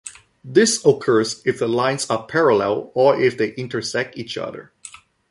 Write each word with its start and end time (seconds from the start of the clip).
This 0.43 0.83
occurs 0.83 1.43
if 1.45 1.59
the 1.59 1.67
lines 1.69 2.09
are 2.09 2.25
parallel, 2.25 2.89
or 2.95 3.21
if 3.21 3.37
they 3.37 3.53
intersect 3.53 4.17
each 4.17 4.35
other. 4.35 4.71